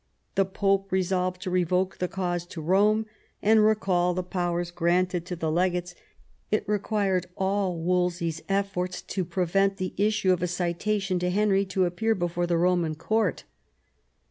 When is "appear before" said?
11.85-12.47